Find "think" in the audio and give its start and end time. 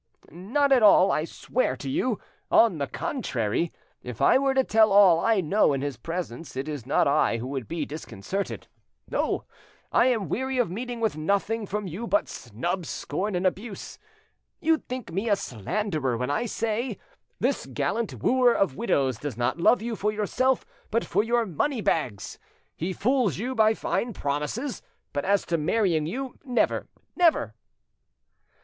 14.79-15.11